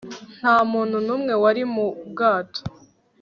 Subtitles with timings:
[0.39, 2.61] Nta muntu numwe wari mu bwato